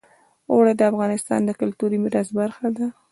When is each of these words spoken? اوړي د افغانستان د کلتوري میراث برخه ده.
اوړي 0.51 0.73
د 0.77 0.81
افغانستان 0.91 1.39
د 1.45 1.51
کلتوري 1.61 1.97
میراث 2.03 2.29
برخه 2.39 2.67
ده. 2.77 2.87